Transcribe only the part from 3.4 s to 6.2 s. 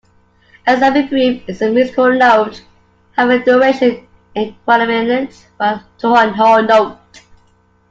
duration equivalent to